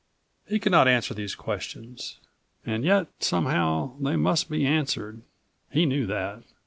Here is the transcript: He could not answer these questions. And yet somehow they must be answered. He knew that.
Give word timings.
He 0.47 0.57
could 0.57 0.71
not 0.71 0.87
answer 0.87 1.13
these 1.13 1.35
questions. 1.35 2.17
And 2.65 2.83
yet 2.83 3.05
somehow 3.19 3.97
they 3.99 4.15
must 4.15 4.49
be 4.49 4.65
answered. 4.65 5.21
He 5.71 5.85
knew 5.85 6.07
that. 6.07 6.41